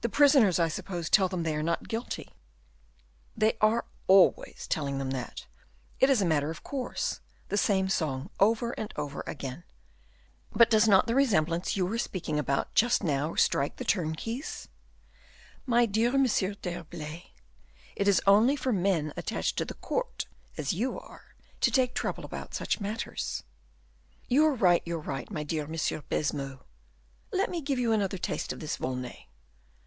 [0.00, 2.28] "The prisoners, I suppose, tell them they are not guilty?"
[3.34, 5.46] "They are always telling them that;
[5.98, 9.64] it is a matter of course; the same song over and over again."
[10.52, 14.68] "But does not the resemblance you were speaking about just now strike the turnkeys?"
[15.64, 16.24] "My dear M.
[16.24, 17.32] d'Herblay,
[17.96, 20.26] it is only for men attached to the court,
[20.58, 23.42] as you are, to take trouble about such matters."
[24.28, 25.74] "You're right, you're right, my dear M.
[26.10, 26.60] Baisemeaux.
[27.32, 29.28] Let me give you another taste of this Volnay."